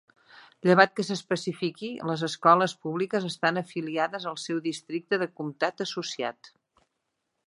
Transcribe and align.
Llevat 0.67 0.93
que 0.99 1.03
s'especifiqui, 1.07 1.89
les 2.11 2.23
escoles 2.27 2.73
públiques 2.85 3.27
estan 3.29 3.61
afiliades 3.63 4.25
al 4.31 4.39
seu 4.47 4.63
districte 4.71 5.21
de 5.25 5.29
comtat 5.41 5.85
associat. 5.89 6.51